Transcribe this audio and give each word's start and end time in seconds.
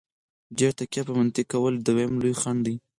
ډېره 0.57 0.73
تکیه 0.79 1.01
په 1.07 1.13
منطق 1.19 1.45
کول 1.53 1.73
دویم 1.85 2.13
لوی 2.21 2.33
خنډ 2.41 2.59
دی. 2.65 2.75